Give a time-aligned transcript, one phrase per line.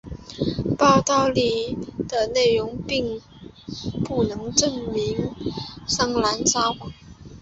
[0.79, 1.77] 报道里
[2.09, 3.21] 的内容并
[4.03, 5.31] 不能证明
[5.87, 6.91] 桑兰撒谎。